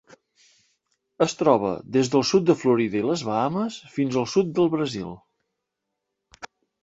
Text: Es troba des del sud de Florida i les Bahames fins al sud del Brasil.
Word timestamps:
Es 1.25 1.35
troba 1.41 1.73
des 1.97 2.09
del 2.15 2.25
sud 2.29 2.47
de 2.47 2.55
Florida 2.61 2.97
i 3.01 3.05
les 3.09 3.25
Bahames 3.29 3.77
fins 3.97 4.17
al 4.23 4.27
sud 4.33 4.49
del 4.61 4.71
Brasil. 4.77 5.13